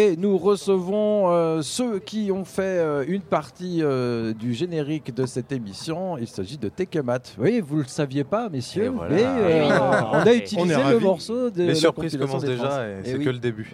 Et 0.00 0.16
nous 0.16 0.38
recevons 0.38 1.28
euh, 1.32 1.60
ceux 1.60 1.98
qui 1.98 2.30
ont 2.30 2.44
fait 2.44 2.62
euh, 2.62 3.04
une 3.08 3.20
partie 3.20 3.82
euh, 3.82 4.32
du 4.32 4.54
générique 4.54 5.12
de 5.12 5.26
cette 5.26 5.50
émission. 5.50 6.16
Il 6.18 6.28
s'agit 6.28 6.56
de 6.56 6.68
Tekemat. 6.68 7.18
Oui, 7.36 7.60
vous 7.60 7.78
ne 7.78 7.82
le 7.82 7.88
saviez 7.88 8.22
pas, 8.22 8.48
messieurs, 8.48 8.90
voilà. 8.90 9.12
mais 9.12 9.24
euh, 9.24 9.68
Oui. 9.68 9.74
on 10.12 10.18
a 10.24 10.34
utilisé 10.34 10.76
On 10.76 10.88
le 10.90 11.00
morceau 11.00 11.50
de 11.50 11.64
Les 11.64 11.74
surprises 11.74 12.16
commencent 12.16 12.44
déjà 12.44 12.88
et 12.88 12.98
Eh 13.04 13.08
c'est 13.10 13.16
oui. 13.16 13.24
que 13.24 13.30
le 13.30 13.38
début. 13.38 13.72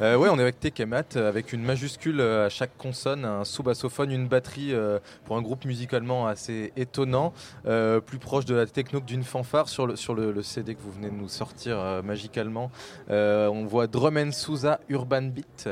Euh, 0.00 0.16
ouais, 0.16 0.30
on 0.32 0.38
est 0.38 0.42
avec 0.42 0.58
Tekemat, 0.60 1.14
avec 1.16 1.52
une 1.52 1.62
majuscule 1.62 2.22
à 2.22 2.48
chaque 2.48 2.74
consonne, 2.78 3.26
un 3.26 3.44
sous-bassophone, 3.44 4.10
une 4.10 4.28
batterie 4.28 4.72
euh, 4.72 4.98
pour 5.26 5.36
un 5.36 5.42
groupe 5.42 5.66
musicalement 5.66 6.26
assez 6.26 6.72
étonnant, 6.78 7.34
euh, 7.66 8.00
plus 8.00 8.18
proche 8.18 8.46
de 8.46 8.54
la 8.54 8.64
techno 8.64 9.00
que 9.00 9.04
d'une 9.06 9.24
fanfare 9.24 9.68
sur 9.68 9.86
le, 9.86 9.96
sur 9.96 10.14
le, 10.14 10.32
le 10.32 10.42
CD 10.42 10.74
que 10.74 10.80
vous 10.80 10.92
venez 10.92 11.10
de 11.10 11.16
nous 11.16 11.28
sortir 11.28 11.78
euh, 11.78 12.00
magicalement. 12.00 12.70
Euh, 13.10 13.48
on 13.48 13.66
voit 13.66 13.88
Drum 13.88 14.16
and 14.16 14.32
Souza 14.32 14.80
Urban 14.88 15.20
Beat. 15.24 15.65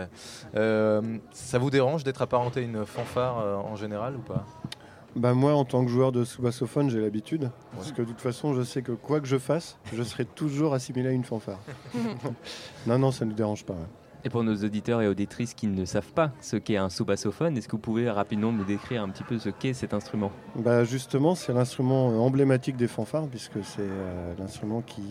Euh, 0.54 1.18
ça 1.32 1.58
vous 1.58 1.70
dérange 1.70 2.04
d'être 2.04 2.22
apparenté 2.22 2.60
à 2.60 2.62
une 2.62 2.84
fanfare 2.84 3.38
euh, 3.40 3.56
en 3.56 3.76
général 3.76 4.16
ou 4.16 4.20
pas? 4.20 4.44
Bah 5.16 5.32
moi, 5.32 5.54
en 5.54 5.64
tant 5.64 5.84
que 5.84 5.90
joueur 5.90 6.10
de 6.10 6.24
sous-bassophone, 6.24 6.90
j'ai 6.90 7.00
l'habitude. 7.00 7.50
Parce 7.76 7.92
que 7.92 8.02
de 8.02 8.08
toute 8.08 8.20
façon, 8.20 8.52
je 8.54 8.62
sais 8.62 8.82
que 8.82 8.92
quoi 8.92 9.20
que 9.20 9.26
je 9.26 9.38
fasse, 9.38 9.78
je 9.92 10.02
serai 10.02 10.24
toujours 10.24 10.74
assimilé 10.74 11.08
à 11.08 11.12
une 11.12 11.24
fanfare. 11.24 11.60
non, 12.86 12.98
non, 12.98 13.12
ça 13.12 13.24
ne 13.24 13.30
nous 13.30 13.36
dérange 13.36 13.64
pas. 13.64 13.74
ouais. 13.74 13.86
Et 14.26 14.30
pour 14.30 14.42
nos 14.42 14.56
auditeurs 14.56 15.02
et 15.02 15.06
auditrices 15.06 15.52
qui 15.52 15.66
ne 15.66 15.84
savent 15.84 16.12
pas 16.14 16.32
ce 16.40 16.56
qu'est 16.56 16.78
un 16.78 16.88
sous-bassophone, 16.88 17.58
est-ce 17.58 17.68
que 17.68 17.72
vous 17.72 17.82
pouvez 17.82 18.08
rapidement 18.10 18.52
nous 18.52 18.64
décrire 18.64 19.02
un 19.02 19.10
petit 19.10 19.22
peu 19.22 19.38
ce 19.38 19.50
qu'est 19.50 19.74
cet 19.74 19.92
instrument? 19.92 20.32
Bah 20.56 20.82
justement, 20.84 21.34
c'est 21.34 21.52
l'instrument 21.52 22.10
euh, 22.10 22.16
emblématique 22.16 22.76
des 22.76 22.88
fanfares, 22.88 23.28
puisque 23.28 23.62
c'est 23.62 23.82
euh, 23.82 24.34
l'instrument 24.38 24.80
qui, 24.80 25.02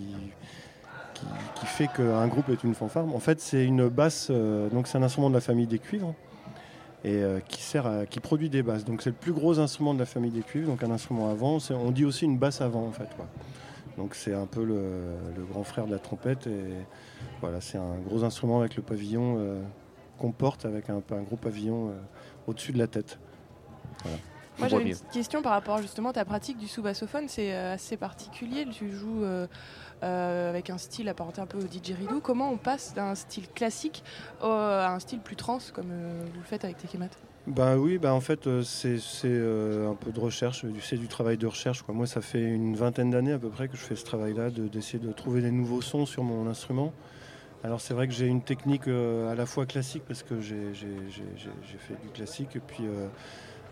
qui, 1.55 1.65
fait 1.65 1.87
qu'un 1.87 2.27
groupe 2.27 2.49
est 2.49 2.63
une 2.63 2.75
fanfare. 2.75 3.05
En 3.13 3.19
fait, 3.19 3.39
c'est 3.39 3.65
une 3.65 3.87
basse, 3.89 4.27
euh, 4.29 4.69
donc 4.69 4.87
c'est 4.87 4.97
un 4.97 5.03
instrument 5.03 5.29
de 5.29 5.35
la 5.35 5.41
famille 5.41 5.67
des 5.67 5.79
cuivres, 5.79 6.13
et 7.03 7.15
euh, 7.15 7.39
qui, 7.39 7.61
sert 7.61 7.85
à- 7.85 8.05
qui 8.05 8.19
produit 8.19 8.49
des 8.49 8.63
basses. 8.63 8.85
Donc 8.85 9.01
c'est 9.01 9.09
le 9.09 9.15
plus 9.15 9.33
gros 9.33 9.59
instrument 9.59 9.93
de 9.93 9.99
la 9.99 10.05
famille 10.05 10.31
des 10.31 10.41
cuivres, 10.41 10.69
donc 10.69 10.83
un 10.83 10.91
instrument 10.91 11.29
avant. 11.29 11.57
On 11.71 11.91
dit 11.91 12.05
aussi 12.05 12.25
une 12.25 12.37
basse 12.37 12.61
avant, 12.61 12.85
en 12.85 12.91
fait. 12.91 13.09
Donc 13.97 14.15
c'est 14.15 14.33
un 14.33 14.45
peu 14.47 14.63
le, 14.63 15.15
grand 15.51 15.63
frère 15.63 15.85
de 15.85 15.91
la 15.91 15.99
trompette, 15.99 16.47
et 16.47 16.71
voilà, 17.41 17.61
c'est 17.61 17.77
un 17.77 17.97
gros 18.05 18.23
instrument 18.23 18.59
avec 18.59 18.75
le 18.75 18.83
pavillon 18.83 19.35
euh, 19.37 19.61
qu'on 20.17 20.31
porte 20.31 20.65
avec 20.65 20.89
un, 20.89 21.01
un 21.11 21.21
gros 21.21 21.37
pavillon 21.37 21.91
au-dessus 22.47 22.71
de 22.71 22.79
la 22.79 22.87
tête. 22.87 23.19
Moi 24.59 24.67
j'avais 24.67 24.83
une 24.83 24.89
petite 24.91 25.09
question 25.11 25.41
par 25.41 25.53
rapport 25.53 25.81
justement 25.81 26.09
à 26.09 26.13
ta 26.13 26.25
pratique 26.25 26.57
du 26.57 26.67
sous-bassophone, 26.67 27.25
c'est 27.27 27.53
euh, 27.53 27.73
assez 27.73 27.97
particulier. 27.97 28.65
Tu 28.71 28.91
joues 28.91 29.23
euh, 29.23 29.47
euh, 30.03 30.49
avec 30.49 30.69
un 30.69 30.77
style 30.77 31.09
apparenté 31.09 31.41
un 31.41 31.45
peu 31.47 31.57
au 31.57 31.63
didgeridoo. 31.63 32.21
Comment 32.21 32.51
on 32.51 32.57
passe 32.57 32.93
d'un 32.93 33.15
style 33.15 33.47
classique 33.49 34.03
au- 34.41 34.45
à 34.45 34.89
un 34.89 34.99
style 34.99 35.19
plus 35.19 35.35
trans 35.35 35.59
comme 35.73 35.89
euh, 35.91 36.19
vous 36.33 36.39
le 36.39 36.45
faites 36.45 36.63
avec 36.63 36.77
Tekemat? 36.77 37.09
Ben 37.45 37.77
oui, 37.77 37.97
ben 37.97 38.13
en 38.13 38.21
fait, 38.21 38.47
c'est 38.63 38.97
euh, 39.25 39.91
un 39.91 39.95
peu 39.95 40.11
de 40.11 40.19
recherche, 40.19 40.65
c'est 40.81 40.97
du 40.97 41.09
travail 41.09 41.37
de 41.37 41.47
recherche. 41.47 41.81
Quoi. 41.81 41.93
Moi, 41.93 42.07
ça 42.07 42.21
fait 42.21 42.41
une 42.41 42.77
vingtaine 42.77 43.09
d'années 43.09 43.33
à 43.33 43.39
peu 43.39 43.49
près 43.49 43.67
que 43.67 43.75
je 43.75 43.81
fais 43.81 43.97
ce 43.97 44.05
travail-là, 44.05 44.49
de- 44.49 44.69
d'essayer 44.69 44.99
de, 44.99 45.11
trouver 45.11 45.41
des 45.41 45.51
nouveaux 45.51 45.81
sons 45.81 46.05
sur 46.05 46.23
mon 46.23 46.47
instrument. 46.47 46.93
Alors 47.65 47.81
c'est 47.81 47.93
vrai 47.93 48.07
que 48.07 48.13
j'ai 48.13 48.27
une 48.27 48.41
technique 48.41 48.87
euh, 48.87 49.31
à 49.31 49.35
la 49.35 49.45
fois 49.45 49.65
classique, 49.65 50.03
parce 50.07 50.21
que 50.23 50.39
j'ai 50.41 50.73
fait 50.73 52.01
du 52.01 52.09
classique, 52.13 52.55
et 52.55 52.59
puis 52.59 52.85
euh, 52.85 53.07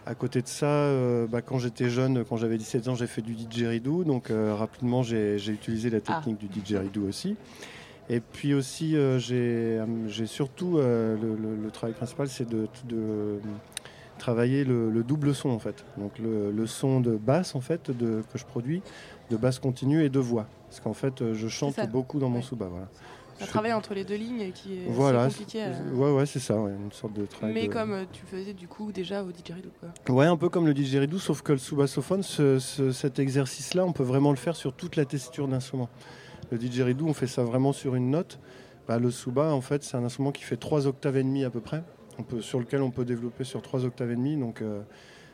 à 0.05 0.15
côté 0.15 0.41
de 0.41 0.47
ça, 0.47 0.65
euh, 0.65 1.27
bah, 1.27 1.41
quand 1.41 1.59
j'étais 1.59 1.89
jeune, 1.89 2.23
quand 2.25 2.37
j'avais 2.37 2.57
17 2.57 2.87
ans, 2.87 2.95
j'ai 2.95 3.07
fait 3.07 3.21
du 3.21 3.33
didgeridoo, 3.33 4.03
donc 4.03 4.31
euh, 4.31 4.55
rapidement 4.55 5.03
j'ai 5.03 5.37
utilisé 5.47 5.89
la 5.89 5.99
Ah. 6.07 6.15
technique 6.15 6.39
du 6.39 6.47
didgeridoo 6.47 7.07
aussi. 7.07 7.35
Et 8.09 8.19
puis 8.19 8.53
aussi, 8.53 8.97
euh, 8.97 9.19
j'ai 9.19 10.25
surtout, 10.25 10.77
le, 10.77 11.15
le- 11.21 11.55
le 11.63 11.71
travail 11.71 11.93
principal, 11.95 12.27
c'est 12.27 12.49
de, 12.49 12.67
de, 12.85 13.39
travailler 14.17 14.63
le, 14.63 14.89
le 14.91 15.03
double 15.03 15.33
son 15.33 15.49
en 15.49 15.59
fait. 15.59 15.83
Donc 15.97 16.11
le, 16.19 16.65
son 16.67 16.99
de 16.99 17.15
basse 17.15 17.55
en 17.55 17.61
fait 17.61 17.89
de, 17.89 18.21
que 18.31 18.37
je 18.37 18.45
produis, 18.45 18.81
de 19.29 19.37
basse 19.37 19.59
continue 19.59 20.03
et 20.03 20.09
de 20.09 20.19
voix. 20.19 20.47
Parce 20.69 20.79
qu'en 20.79 20.93
fait, 20.93 21.33
je 21.33 21.47
chante 21.47 21.75
beaucoup 21.91 22.19
dans 22.19 22.29
mon 22.29 22.37
Ouais. 22.37 22.41
souba. 22.43 22.67
Voilà. 22.69 22.87
Un 23.41 23.45
travail 23.47 23.73
entre 23.73 23.93
les 23.93 24.03
deux 24.03 24.15
lignes 24.15 24.51
qui 24.51 24.73
est 24.75 24.85
Voilà. 24.89 25.27
compliqué. 25.27 25.63
à- 25.63 25.71
Ouais, 25.93 26.11
ouais, 26.11 26.25
c'est 26.25 26.39
ça, 26.39 26.59
ouais, 26.59 26.71
une 26.71 26.91
sorte 26.91 27.13
de 27.13 27.25
travail. 27.25 27.53
Mais 27.53 27.67
de- 27.67 27.73
comme 27.73 27.91
euh, 27.93 28.03
tu 28.11 28.25
faisais 28.25 28.53
du 28.53 28.67
coup 28.67 28.91
déjà 28.91 29.23
au 29.23 29.31
didgeridoo 29.31 29.69
quoi. 29.79 30.15
Ouais, 30.15 30.25
un 30.25 30.37
peu 30.37 30.49
comme 30.49 30.65
le 30.67 30.73
didgeridoo, 30.73 31.17
sauf 31.19 31.41
que 31.41 31.51
le 31.53 31.57
sous-bassophone, 31.57 32.23
ce- 32.23 32.59
ce- 32.59 32.91
cet 32.91 33.19
exercice-là, 33.19 33.85
on 33.85 33.93
peut 33.93 34.03
vraiment 34.03 34.31
le 34.31 34.37
faire 34.37 34.55
sur 34.55 34.73
toute 34.73 34.95
la 34.95 35.05
tessiture 35.05 35.47
d'instrument. 35.47 35.89
Le 36.51 36.57
didgeridoo, 36.57 37.05
on 37.07 37.13
fait 37.13 37.27
ça 37.27 37.43
vraiment 37.43 37.73
sur 37.73 37.95
une 37.95 38.09
note. 38.11 38.39
Bah, 38.87 38.99
le 38.99 39.09
sous-bas, 39.11 39.53
en 39.53 39.61
fait, 39.61 39.83
c'est 39.83 39.95
un 39.97 40.03
instrument 40.03 40.31
qui 40.31 40.43
fait 40.43 40.57
3 40.57 40.87
octaves 40.87 41.15
et 41.17 41.23
demi 41.23 41.43
à 41.45 41.49
peu 41.49 41.61
près, 41.61 41.83
on 42.19 42.23
peut, 42.23 42.41
sur 42.41 42.59
lequel 42.59 42.81
on 42.81 42.91
peut 42.91 43.05
développer 43.05 43.43
sur 43.43 43.61
3 43.61 43.85
octaves 43.85 44.11
et 44.11 44.15
demi. 44.15 44.35
Donc, 44.37 44.61
euh, 44.61 44.81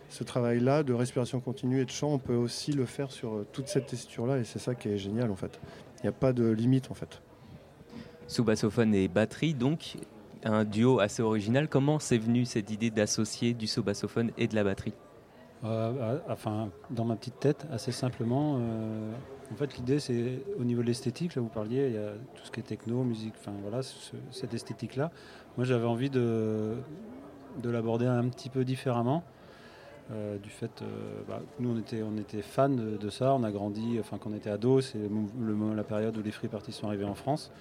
ce 0.10 0.24
travail-là 0.24 0.84
de 0.84 0.94
respiration 0.94 1.40
continue 1.40 1.82
et 1.82 1.86
de 1.86 1.90
chant, 1.90 2.14
on 2.14 2.20
peut 2.20 2.36
aussi 2.36 2.72
le 2.72 2.86
faire 2.86 3.12
sur 3.12 3.34
euh, 3.34 3.48
toute 3.52 3.68
cette 3.68 3.88
tessiture-là, 3.88 4.38
et 4.38 4.44
c'est 4.44 4.60
ça 4.60 4.76
qui 4.76 4.90
est 4.90 4.98
génial, 4.98 5.32
en 5.32 5.36
fait. 5.36 5.60
Il 5.98 6.04
n'y 6.04 6.10
a 6.10 6.14
pas 6.14 6.34
de 6.34 6.48
limite, 6.50 6.92
en 6.92 6.94
fait. 6.94 7.22
Sous-bassophone 8.28 8.94
et 8.94 9.08
batterie, 9.08 9.54
donc 9.54 9.98
un 10.44 10.66
duo 10.66 11.00
assez 11.00 11.22
original. 11.22 11.68
Comment 11.68 12.00
c'est 12.00 12.18
venu 12.18 12.46
cette 12.46 12.70
idée 12.72 12.92
d'associer 12.92 13.54
du 13.54 13.68
sous-bassophone 13.68 14.32
et 14.38 14.48
de 14.48 14.56
la 14.56 14.64
batterie? 14.64 14.94
Euh, 15.64 16.20
enfin, 16.30 16.70
dans 16.92 17.06
ma 17.06 17.16
petite 17.16 17.40
tête, 17.40 17.66
assez 17.72 17.92
simplement. 17.92 18.58
euh, 18.60 19.12
en 19.52 19.56
fait, 19.56 19.78
l'idée, 19.78 20.00
c'est 20.00 20.44
au 20.60 20.64
niveau 20.66 20.82
de 20.82 20.88
l'esthétique. 20.88 21.36
Là, 21.36 21.42
vous 21.42 21.48
parliez, 21.50 21.88
il 21.88 21.94
y 21.94 21.98
a 21.98 22.12
tout 22.36 22.44
ce 22.46 22.52
qui 22.52 22.60
est 22.60 22.64
techno, 22.64 23.04
musique, 23.04 23.34
enfin 23.40 23.54
voilà, 23.62 23.82
ce- 23.82 24.16
cette 24.30 24.54
esthétique-là. 24.54 25.12
Moi, 25.56 25.66
j'avais 25.66 25.88
envie 25.88 26.10
de, 26.10 26.76
de 27.64 27.70
l'aborder 27.70 28.06
un 28.06 28.28
petit 28.30 28.50
peu 28.50 28.64
différemment. 28.66 29.24
euh, 30.12 30.38
du 30.38 30.50
fait, 30.50 30.82
euh, 30.82 31.22
bah, 31.28 31.42
nous 31.60 31.70
on 31.72 32.18
était, 32.18 32.42
fans 32.42 32.70
de, 32.70 33.10
ça, 33.10 33.34
on 33.34 33.44
a 33.44 33.52
grandi, 33.52 33.98
enfin 34.00 34.18
quand 34.18 34.30
on 34.32 34.36
était 34.36 34.50
ado, 34.50 34.80
c'est 34.82 35.00
le, 35.00 35.76
la 35.76 35.84
période 35.84 36.18
où 36.18 36.22
les 36.24 36.32
Free 36.32 36.48
Parties 36.48 36.72
sont 36.72 36.88
arrivés 36.88 37.06
en 37.06 37.16
France. 37.16 37.52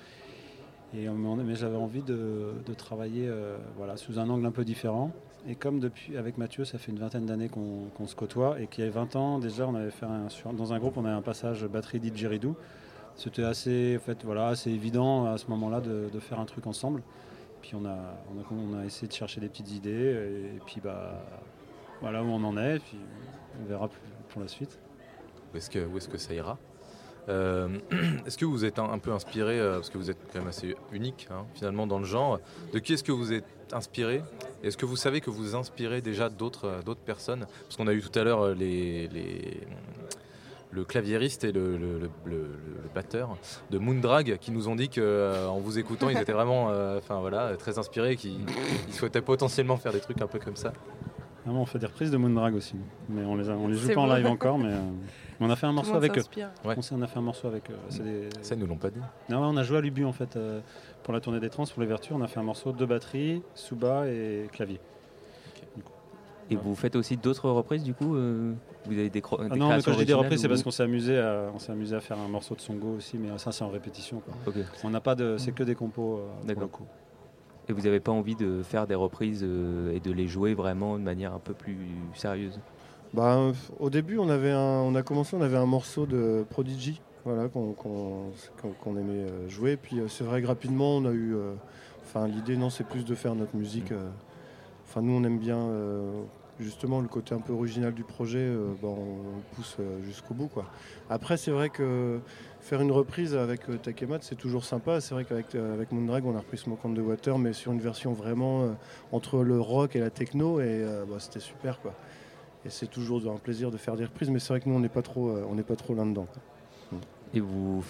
Et, 0.94 1.08
mais 1.08 1.54
j'avais 1.54 1.76
envie 1.76 2.02
de, 2.02 2.54
travailler 2.76 3.26
euh, 3.28 3.56
voilà, 3.76 3.97
sous 3.97 4.19
un 4.19 4.28
angle 4.28 4.47
un 4.47 4.50
peu 4.50 4.64
différent. 4.64 5.10
Et 5.48 5.54
comme 5.54 5.78
depuis, 5.78 6.16
avec 6.16 6.38
Mathieu, 6.38 6.64
ça 6.64 6.78
fait 6.78 6.91
une 6.91 6.98
vingtaine 6.98 7.26
d'années 7.26 7.48
qu'on 7.48 7.84
qu'on 7.97 8.06
se 8.06 8.16
côtoie 8.16 8.60
et 8.60 8.66
qu'il 8.66 8.84
y 8.84 8.86
a 8.86 8.91
20 8.91 9.14
ans 9.16 9.38
déjà, 9.38 9.66
on 9.66 9.74
avait 9.74 9.91
fait 9.91 10.06
dans 10.52 10.72
un 10.72 10.78
groupe, 10.78 10.97
on 10.97 11.04
avait 11.04 11.14
un 11.14 11.22
passage 11.22 11.64
batterie 11.66 12.00
didgeridoo. 12.00 12.56
C'était 13.14 13.44
assez, 13.44 13.97
en 13.97 14.04
fait, 14.04 14.24
voilà, 14.24 14.48
assez 14.48 14.70
évident 14.70 15.26
à 15.26 15.38
ce 15.38 15.47
moment-là 15.48 15.80
de, 15.80 16.19
faire 16.20 16.41
un 16.41 16.44
truc 16.44 16.66
ensemble. 16.66 17.03
Puis 17.62 17.74
on 17.74 17.84
a, 17.84 17.97
on, 18.50 18.78
a, 18.78 18.84
essayé 18.84 19.08
de 19.08 19.12
chercher 19.12 19.41
des 19.41 19.48
petites 19.48 19.72
idées 19.72 20.50
et, 20.56 20.60
puis 20.66 20.80
bah, 20.82 21.24
voilà 22.00 22.22
où 22.22 22.26
on 22.26 22.44
en 22.44 22.56
est. 22.56 22.78
Puis 22.80 22.98
on 23.60 23.68
verra 23.68 23.88
pour 24.28 24.42
la 24.42 24.48
suite. 24.48 24.78
Où 25.53 25.56
est-ce 25.56 25.70
que, 25.70 25.86
où 25.86 25.97
est-ce 25.97 26.08
que 26.08 26.18
ça 26.18 26.34
ira? 26.34 26.58
Euh, 27.28 27.69
Est-ce 28.26 28.38
que 28.38 28.44
vous 28.44 28.64
êtes 28.64 28.78
un, 28.78 28.91
un 28.91 28.98
peu 28.98 29.12
inspiré, 29.12 29.59
euh, 29.59 29.75
parce 29.75 29.91
que 29.91 29.98
vous 29.98 30.10
êtes 30.10 30.19
quand 30.32 30.38
même 30.38 30.48
assez 30.48 30.76
unique 30.92 31.26
hein, 31.31 31.44
finalement 31.54 31.87
dans 31.87 31.98
le 31.98 32.04
genre, 32.04 32.38
de 32.72 32.78
qui 32.78 32.92
est-ce 32.92 33.03
que 33.04 33.12
vous 33.12 33.32
êtes 33.32 33.44
inspiré? 33.72 34.22
Est-ce 34.62 34.76
que 34.76 34.87
vous 34.87 34.97
savez 34.97 35.20
que 35.20 35.31
vous 35.31 35.54
inspirez 35.56 36.00
déjà 36.00 36.28
d'autres 36.28 36.66
euh, 36.66 36.82
d'autres 36.82 37.00
personnes? 37.00 37.47
Parce 37.65 37.76
qu'on 37.76 37.88
a 37.88 37.92
eu 37.92 38.00
tout 38.00 38.16
à 38.19 38.22
l'heure 38.25 38.54
les, 38.54 39.09
les- 39.09 39.60
le 40.72 40.84
claviériste 40.84 41.44
et 41.44 41.53
le, 41.53 41.76
le- 41.76 41.98
le- 41.98 42.10
le- 42.26 42.36
le 42.36 42.88
batteur 42.94 43.36
de 43.70 43.78
Moondrag 43.78 44.36
qui 44.38 44.50
nous 44.50 44.69
ont 44.69 44.76
dit 44.76 44.88
qu'en 44.91 45.59
vous 45.59 45.78
écoutant, 45.78 46.10
ils 46.10 46.19
étaient 46.19 46.32
vraiment 46.41 46.66
enfin, 46.98 47.20
voilà, 47.20 47.56
très 47.56 47.78
inspirés, 47.78 48.16
qu'ils 48.16 48.41
ils 48.88 48.92
souhaitaient 48.94 49.22
potentiellement 49.22 49.76
faire 49.78 49.92
des 49.92 50.00
trucs 50.00 50.20
un 50.20 50.26
peu 50.26 50.38
comme 50.38 50.56
ça. 50.56 50.72
Ah, 51.47 51.51
on 51.53 51.65
fait 51.65 51.79
des 51.79 51.87
reprises 51.87 52.11
de 52.11 52.17
Moondrag 52.17 52.55
aussi, 52.57 52.75
mais 53.09 53.25
on 53.25 53.37
les, 53.37 53.49
a- 53.49 53.53
on 53.57 53.69
les 53.69 53.77
joue 53.77 53.93
pas 53.95 54.01
en 54.01 54.12
live 54.15 54.27
encore. 54.27 54.59
Mais 54.59 54.73
euh, 54.73 54.81
on 55.41 55.49
a 55.49 55.55
fait 55.57 55.67
un 55.67 55.73
morceau 55.73 55.95
avec 55.95 56.19
eux. 56.19 56.23
Ouais. 56.65 56.75
On, 56.93 57.03
a 57.03 57.07
fait 57.07 57.19
un 57.19 57.23
morceau 57.23 57.47
avec 57.47 57.71
eux. 57.71 57.77
C'est 57.89 58.03
des- 58.03 58.29
Ça, 58.43 58.55
ils 58.55 58.61
nous 58.61 58.67
l'ont 58.67 58.77
pas 58.77 58.91
dit. 58.91 59.01
Non, 59.29 59.39
on 59.45 59.57
a 59.57 59.62
joué 59.62 59.79
à 59.79 59.81
l'Ubu 59.81 60.05
en 60.05 60.12
fait 60.12 60.34
euh, 60.37 60.61
pour 61.05 61.15
la 61.15 61.21
tournée 61.21 61.39
des 61.41 61.49
trans, 61.51 61.65
pour 61.65 61.81
l'ouverture. 61.83 62.17
On 62.17 62.23
a 62.23 62.27
fait 62.27 62.41
un 62.41 62.45
morceau 62.45 62.73
de 62.73 62.84
batterie, 62.84 63.43
souba 63.55 64.09
et 64.09 64.48
clavier. 64.53 64.81
Et 66.48 66.54
vous 66.54 66.77
faites 66.77 66.95
aussi 66.95 67.16
d'autres 67.16 67.51
reprises 67.51 67.83
du 67.83 67.92
coup 67.92 68.15
euh, 68.15 68.53
Vous 68.84 68.92
avez 68.92 69.10
des, 69.10 69.21
cro- 69.21 69.39
Ah 69.41 69.49
des 69.49 69.59
non, 69.59 69.69
mais 69.69 69.83
quand 69.83 69.92
je 69.92 69.99
dis 69.99 70.04
des 70.04 70.15
reprises, 70.15 70.41
c'est 70.41 70.49
parce 70.49 70.63
qu'on 70.63 70.71
s'est 70.71 70.84
amusé, 70.84 71.19
à, 71.19 71.51
on 71.53 71.59
s'est 71.59 71.72
amusé 71.72 71.97
à 71.97 72.01
faire 72.01 72.19
un 72.21 72.28
morceau 72.28 72.54
de 72.54 72.60
Songo 72.60 72.95
aussi, 72.99 73.19
mais 73.19 73.37
ça 73.39 73.51
c'est 73.51 73.65
en 73.65 73.69
répétition. 73.69 74.21
quoi. 74.21 74.53
On 74.84 74.91
n'a 74.91 75.01
pas 75.01 75.16
de, 75.16 75.37
c'est 75.39 75.51
que 75.51 75.65
des 75.65 75.75
compos. 75.75 76.19
euh, 76.19 76.37
pour 76.39 76.47
D'accord. 76.47 76.63
le 76.63 76.69
coup. 76.69 76.84
Et 77.68 77.72
vous 77.72 77.83
n'avez 77.83 78.01
pas 78.01 78.13
envie 78.13 78.36
de 78.36 78.63
faire 78.63 78.86
des 78.86 78.95
reprises 78.95 79.42
euh, 79.42 79.95
et 79.95 80.01
de 80.01 80.13
les 80.13 80.28
jouer 80.28 80.54
vraiment 80.54 80.98
de 80.98 81.03
manière 81.03 81.34
un 81.34 81.39
peu 81.39 81.53
plus 81.53 81.77
sérieuse? 82.15 82.60
Bah, 83.13 83.53
au 83.80 83.91
début, 83.91 84.18
on, 84.18 84.28
avait 84.28 84.53
un, 84.53 84.80
on 84.80 84.95
a 84.95 85.03
commencé, 85.03 85.36
on 85.36 85.42
avait 85.42 85.57
un 85.57 85.66
morceau 85.66 86.07
de 86.07 86.45
Prodigy 86.48 87.01
voilà, 87.24 87.48
qu'on 87.48 88.97
aimait 88.97 89.28
euh, 89.28 89.48
jouer. 89.48 89.77
Puis 89.77 89.98
euh, 89.98 90.07
c'est 90.09 90.22
vrai 90.22 90.42
que 90.42 90.47
rapidement, 90.47 90.97
on 90.97 91.07
a 91.07 91.13
eu. 91.13 91.34
Enfin, 92.04 92.28
l'idée, 92.28 92.57
non, 92.57 92.71
c'est 92.71 92.84
plus 92.86 93.04
de 93.04 93.15
faire 93.15 93.34
notre 93.34 93.57
musique. 93.57 93.91
euh, 93.92 94.09
Enfin, 94.89 95.03
nous, 95.03 95.13
on 95.13 95.24
aime 95.24 95.39
bien 95.39 95.59
justement 96.60 97.01
le 97.01 97.09
côté 97.09 97.34
un 97.34 97.41
peu 97.41 97.53
original 97.53 97.92
du 97.92 98.04
projet, 98.04 98.39
euh, 98.39 98.72
bah, 98.80 98.89
on 98.89 99.54
pousse 99.54 99.77
euh, 99.80 100.03
jusqu'au 100.03 100.34
bout. 100.34 100.48
Quoi. 100.48 100.65
Après, 101.10 101.36
c'est 101.36 101.51
vrai 101.51 101.71
que 101.71 102.21
faire 102.66 102.80
une 102.80 102.91
reprise 102.91 103.36
avec 103.36 103.68
euh, 103.68 103.77
Takemat, 103.77 104.18
c'est 104.22 104.34
toujours 104.34 104.65
sympa. 104.65 105.01
C'est 105.01 105.15
vrai 105.15 105.24
qu'avec 105.24 105.54
euh, 105.54 105.72
avec 105.72 105.92
Moondrag, 105.92 106.27
on 106.27 106.34
a 106.34 106.41
repris 106.41 106.59
Smoke 106.59 106.80
on 106.84 106.92
the 106.92 106.98
Water, 106.98 107.39
mais 107.39 107.53
sur 107.53 107.72
une 107.72 107.80
version 107.80 108.13
vraiment 108.13 108.63
euh, 108.63 108.72
entre 109.13 109.45
le 109.45 109.60
rock 109.60 109.95
et 109.95 110.01
la 110.01 110.10
techno, 110.10 110.60
et 110.60 110.84
bah, 111.09 111.16
c'était 111.18 111.41
super. 111.41 111.80
Quoi. 111.80 111.95
Et 112.65 112.71
c'est 112.71 112.89
toujours 112.89 113.22
un 113.33 113.39
plaisir 113.39 113.71
de 113.71 113.77
faire 113.77 113.97
des 113.97 114.04
reprises, 114.04 114.30
mais 114.30 114.41
c'est 114.41 114.48
vrai 114.48 114.60
que 114.60 114.68
nous, 114.68 114.74
on 114.74 114.80
n'est 114.80 114.89
pas 114.89 115.03
trop, 115.03 115.30
on 115.48 115.54
n'est 115.54 115.63
pas 115.63 115.77
trop 115.77 115.95
là-dedans. 115.95 116.27
Et 117.34 117.41
vous 117.41 117.83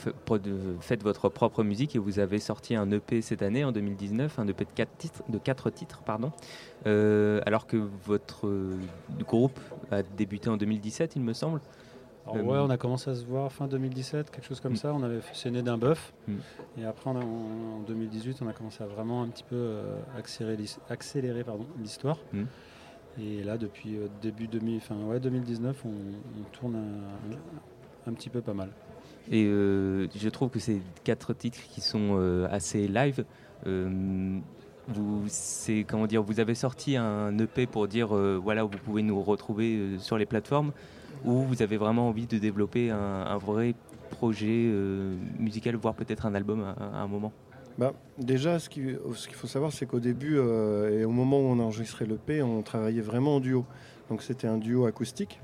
faites 0.80 1.02
votre 1.02 1.28
propre 1.28 1.62
musique 1.62 1.94
et 1.94 1.98
vous 1.98 2.18
avez 2.18 2.38
sorti 2.38 2.74
un 2.74 2.90
EP 2.90 3.22
cette 3.22 3.42
année, 3.42 3.64
en 3.64 3.72
2019, 3.72 4.38
un 4.38 4.48
EP 4.48 4.64
de 4.64 4.70
4 4.74 4.96
titres, 4.96 5.22
quatre 5.44 5.70
titres 5.70 6.02
pardon, 6.04 6.32
alors 6.84 7.66
que 7.66 7.76
votre 8.04 8.48
groupe 9.20 9.60
a 9.90 10.02
débuté 10.02 10.48
en 10.50 10.56
2017, 10.56 11.16
il 11.16 11.22
me 11.22 11.32
semble. 11.32 11.60
Alors, 12.28 12.36
Euh, 12.36 12.42
ouais, 12.42 12.58
on 12.58 12.70
a 12.70 12.76
commencé 12.76 13.10
à 13.10 13.14
se 13.14 13.24
voir 13.24 13.52
fin 13.52 13.68
2017, 13.68 14.30
quelque 14.30 14.44
chose 14.46 14.60
comme 14.60 14.72
Mm. 14.72 14.76
ça. 14.76 14.92
On 14.94 15.02
avait 15.02 15.20
c'est 15.32 15.50
né 15.50 15.62
d'un 15.62 15.78
bœuf. 15.78 16.12
Mm. 16.26 16.32
Et 16.78 16.84
après, 16.84 17.10
on 17.10 17.16
a- 17.16 17.24
en, 17.24 17.76
en 17.76 17.80
2018, 17.86 18.38
on 18.42 18.48
a 18.48 18.52
commencé 18.52 18.82
à 18.82 18.86
vraiment 18.86 19.22
un 19.22 19.28
petit 19.28 19.44
peu 19.44 19.54
euh, 19.56 19.96
accélérer, 20.18 20.56
l'his- 20.56 20.78
accélérer 20.90 21.44
pardon, 21.44 21.66
l'histoire. 21.80 22.18
Mm. 22.32 22.42
Et 23.20 23.42
là, 23.44 23.56
depuis 23.58 23.96
euh, 23.96 24.08
début 24.20 24.48
2000, 24.48 24.76
enfin, 24.78 24.96
ouais, 25.06 25.20
2019, 25.20 25.84
on, 25.84 25.88
on 25.88 26.44
tourne 26.52 26.76
un, 26.76 28.10
un 28.10 28.12
petit 28.14 28.28
peu 28.28 28.40
pas 28.40 28.54
mal. 28.54 28.70
Et 29.30 29.44
euh, 29.46 30.06
je 30.14 30.28
trouve 30.28 30.50
que 30.50 30.58
ces 30.58 30.80
quatre 31.04 31.32
titres 31.32 31.58
qui 31.70 31.80
sont 31.80 32.16
assez 32.50 32.86
live, 32.88 33.24
vous, 34.88 35.26
comment 35.88 36.06
dire, 36.06 36.22
vous 36.22 36.40
avez 36.40 36.54
sorti 36.54 36.96
un 36.96 37.36
EP 37.38 37.66
pour 37.66 37.88
dire 37.88 38.14
euh, 38.14 38.38
voilà 38.42 38.64
vous 38.64 38.78
pouvez 38.78 39.02
nous 39.02 39.20
retrouver 39.20 39.76
euh, 39.76 39.98
sur 39.98 40.18
les 40.18 40.26
plateformes, 40.26 40.72
ou 41.24 41.42
vous 41.42 41.62
avez 41.62 41.76
vraiment 41.76 42.08
envie 42.08 42.26
de 42.26 42.38
développer 42.38 42.90
un, 42.90 43.38
vrai 43.38 43.74
projet 44.10 44.46
euh, 44.48 45.16
musical, 45.38 45.74
voire 45.76 45.94
peut-être 45.94 46.26
un 46.26 46.34
album 46.34 46.62
à, 46.78 47.00
un 47.00 47.06
moment? 47.08 47.32
Bah, 47.78 47.92
déjà, 48.18 48.58
ce 48.58 48.68
qu'il 48.70 48.98
faut 49.32 49.46
savoir, 49.46 49.72
c'est 49.72 49.86
qu'au 49.86 50.00
début 50.00 50.38
euh, 50.38 51.00
et 51.00 51.04
au 51.04 51.10
moment 51.10 51.38
où 51.38 51.44
on 51.44 51.58
a 51.58 51.62
enregistré 51.62 52.06
l'EP, 52.06 52.42
on 52.42 52.62
travaillait 52.62 53.02
vraiment 53.02 53.36
en 53.36 53.40
duo. 53.40 53.64
Donc 54.08 54.22
c'était 54.22 54.46
un 54.46 54.56
duo 54.56 54.86
acoustique. 54.86 55.40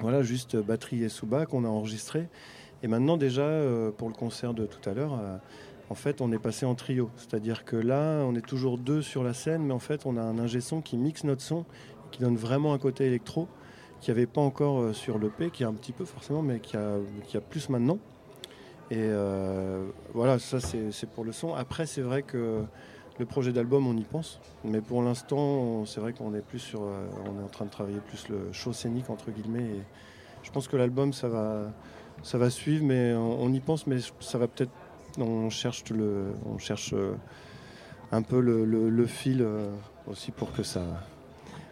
Voilà, 0.00 0.22
juste 0.22 0.56
batterie 0.56 1.04
et 1.04 1.08
sous 1.08 1.26
qu'on 1.26 1.64
a 1.64 1.68
enregistré. 1.68 2.28
Et 2.82 2.88
maintenant, 2.88 3.16
déjà, 3.16 3.60
pour 3.96 4.08
le 4.08 4.14
concert 4.14 4.54
de 4.54 4.64
tout 4.64 4.88
à 4.88 4.94
l'heure, 4.94 5.18
en 5.90 5.94
fait, 5.94 6.20
on 6.20 6.32
est 6.32 6.38
passé 6.38 6.66
en 6.66 6.74
trio. 6.74 7.10
C'est-à-dire 7.16 7.64
que 7.64 7.76
là, 7.76 8.24
on 8.26 8.34
est 8.34 8.46
toujours 8.46 8.78
deux 8.78 9.02
sur 9.02 9.24
la 9.24 9.34
scène, 9.34 9.62
mais 9.62 9.74
en 9.74 9.78
fait, 9.78 10.06
on 10.06 10.16
a 10.16 10.22
un 10.22 10.38
ingé 10.38 10.60
son 10.60 10.80
qui 10.80 10.96
mixe 10.96 11.24
notre 11.24 11.42
son, 11.42 11.64
qui 12.10 12.20
donne 12.20 12.36
vraiment 12.36 12.74
un 12.74 12.78
côté 12.78 13.06
électro, 13.06 13.48
qui 14.00 14.10
n'y 14.10 14.16
avait 14.16 14.26
pas 14.26 14.40
encore 14.40 14.80
euh, 14.80 14.92
sur 14.92 15.18
l'EP, 15.18 15.50
qui 15.50 15.64
a 15.64 15.68
un 15.68 15.74
petit 15.74 15.92
peu 15.92 16.04
forcément, 16.04 16.42
mais 16.42 16.60
qui 16.60 16.76
a, 16.76 16.96
qui 17.26 17.36
a 17.36 17.40
plus 17.40 17.68
maintenant. 17.68 17.98
Et 18.90 18.96
euh, 18.98 19.84
voilà, 20.14 20.38
ça 20.38 20.60
c'est 20.60 21.10
pour 21.10 21.24
le 21.24 21.32
son. 21.32 21.54
Après, 21.54 21.84
c'est 21.84 22.00
vrai 22.00 22.22
que 22.22 22.62
le 23.18 23.26
projet 23.26 23.52
d'album, 23.52 23.86
on 23.86 23.96
y 23.96 24.04
pense. 24.04 24.40
Mais 24.64 24.80
pour 24.80 25.02
l'instant, 25.02 25.84
c'est 25.84 26.00
vrai 26.00 26.12
qu'on 26.12 26.34
est 26.34 26.40
plus 26.40 26.58
sur. 26.60 26.82
euh, 26.82 27.06
on 27.26 27.40
est 27.40 27.42
en 27.42 27.48
train 27.48 27.64
de 27.64 27.70
travailler 27.70 28.00
plus 28.00 28.28
le 28.28 28.52
show 28.52 28.72
scénique, 28.72 29.10
entre 29.10 29.30
guillemets. 29.30 29.64
Et 29.64 29.82
je 30.42 30.50
pense 30.50 30.68
que 30.68 30.76
l'album, 30.76 31.12
ça 31.12 31.28
va, 31.28 31.72
ça 32.22 32.38
va 32.38 32.48
suivre, 32.48 32.84
mais 32.84 33.12
on, 33.14 33.42
on 33.42 33.52
y 33.52 33.60
pense, 33.60 33.86
mais 33.86 33.98
ça 34.20 34.38
va 34.38 34.48
peut-être. 34.48 34.70
On 35.18 35.50
cherche, 35.50 35.84
le, 35.90 36.26
on 36.46 36.58
cherche 36.58 36.92
euh, 36.92 37.14
un 38.12 38.22
peu 38.22 38.40
le, 38.40 38.64
le- 38.64 38.90
le 38.90 39.06
fil 39.06 39.42
euh, 39.42 39.70
aussi 40.06 40.30
pour 40.30 40.52
que 40.52 40.62
ça, 40.62 40.82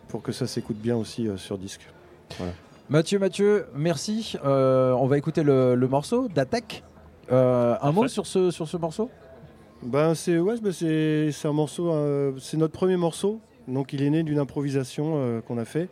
pour 0.08 0.22
que 0.22 0.32
ça 0.32 0.46
s'écoute 0.46 0.78
bien 0.78 0.96
aussi 0.96 1.28
euh, 1.28 1.36
sur 1.36 1.58
disque. 1.58 1.86
Mathieu, 2.88 3.18
Mathieu, 3.18 3.66
merci. 3.74 4.36
Euh, 4.44 4.92
on 4.92 5.06
va 5.06 5.18
écouter 5.18 5.42
le, 5.42 5.74
le 5.74 5.88
morceau 5.88 6.28
d'attaque. 6.28 6.82
Euh, 7.30 7.76
un 7.80 7.92
mot 7.92 8.08
sur 8.08 8.26
ce, 8.26 8.50
sur 8.50 8.66
ce 8.68 8.76
morceau? 8.76 9.10
Ben 9.82 10.14
c'est 10.14 10.38
ouais, 10.38 10.54
ben, 10.60 10.72
c'est 10.72 11.30
c'est 11.32 11.46
un 11.48 11.52
morceau, 11.52 11.90
euh, 11.92 12.32
c'est 12.40 12.56
notre 12.56 12.72
premier 12.72 12.96
morceau. 12.96 13.40
Donc 13.68 13.92
il 13.92 14.02
est 14.02 14.10
né 14.10 14.22
d'une 14.22 14.38
improvisation 14.38 15.14
euh, 15.16 15.40
qu'on 15.40 15.58
a 15.58 15.64
fait. 15.64 15.88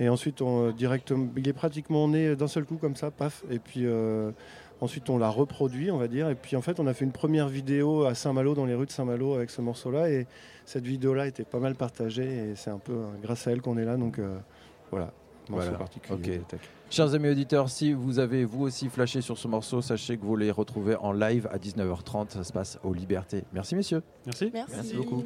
Et 0.00 0.08
ensuite, 0.08 0.42
on, 0.42 0.72
direct, 0.72 1.12
il 1.36 1.48
est 1.48 1.52
pratiquement 1.52 2.08
né 2.08 2.34
d'un 2.34 2.48
seul 2.48 2.64
coup 2.64 2.76
comme 2.76 2.96
ça, 2.96 3.10
paf. 3.12 3.44
Et 3.50 3.60
puis 3.60 3.82
euh, 3.86 4.32
ensuite, 4.84 5.10
on 5.10 5.18
l'a 5.18 5.28
reproduit, 5.28 5.90
on 5.90 5.98
va 5.98 6.06
dire. 6.08 6.28
Et 6.30 6.34
puis 6.34 6.56
en 6.56 6.62
fait, 6.62 6.78
on 6.78 6.86
a 6.86 6.94
fait 6.94 7.04
une 7.04 7.12
première 7.12 7.48
vidéo 7.48 8.04
à 8.04 8.14
Saint-Malo, 8.14 8.54
dans 8.54 8.64
les 8.66 8.74
rues 8.74 8.86
de 8.86 8.92
Saint-Malo, 8.92 9.34
avec 9.34 9.50
ce 9.50 9.60
morceau-là. 9.60 10.10
Et 10.10 10.26
cette 10.64 10.84
vidéo-là 10.84 11.26
était 11.26 11.44
pas 11.44 11.58
mal 11.58 11.74
partagée. 11.74 12.50
Et 12.50 12.54
c'est 12.54 12.70
un 12.70 12.78
peu 12.78 12.92
euh, 12.92 13.06
grâce 13.22 13.46
à 13.46 13.52
elle 13.52 13.60
qu'on 13.62 13.76
est 13.78 13.84
là. 13.84 13.96
Donc 13.96 14.18
euh, 14.18 14.36
voilà, 14.90 15.12
morceau 15.48 15.64
Voilà. 15.64 15.78
particulier. 15.78 16.40
Chers 16.90 17.14
amis 17.14 17.28
auditeurs, 17.30 17.70
si 17.70 17.92
vous 17.92 18.18
avez 18.20 18.44
vous 18.44 18.62
aussi 18.62 18.88
flashé 18.88 19.20
sur 19.20 19.36
ce 19.38 19.48
morceau, 19.48 19.82
sachez 19.82 20.16
que 20.16 20.24
vous 20.24 20.36
les 20.36 20.50
retrouvez 20.50 20.94
en 20.96 21.12
live 21.12 21.48
à 21.50 21.58
19h30. 21.58 22.30
Ça 22.30 22.44
se 22.44 22.52
passe 22.52 22.78
aux 22.84 22.92
Libertés. 22.94 23.42
Merci 23.52 23.74
messieurs. 23.74 24.02
Merci. 24.26 24.50
Merci. 24.52 24.72
Merci 24.76 24.94
beaucoup. 24.96 25.24